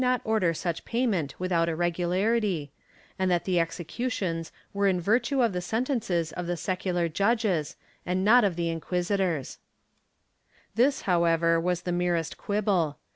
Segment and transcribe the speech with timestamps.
[0.01, 2.69] 188 THE STAKE [Book VH order such payment without uregularity,
[3.19, 8.25] and that the executions were in virtue of the sentences of the secular judges and
[8.25, 9.59] not of the inquisitors/
[10.73, 12.97] This, however, was the merest quibble.